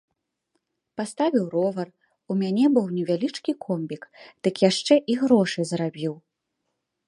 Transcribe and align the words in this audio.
Паставіў 0.99 1.43
ровар, 1.55 1.87
у 2.33 2.39
мяне 2.41 2.65
быў 2.77 2.85
невялічкі 2.97 3.51
комбік, 3.69 4.03
дык 4.47 4.55
яшчэ 4.69 4.93
і 5.13 5.23
грошай 5.23 5.63
зарабіў. 5.75 6.13